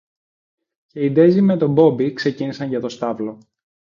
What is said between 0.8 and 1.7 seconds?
Και η Ντέιζη με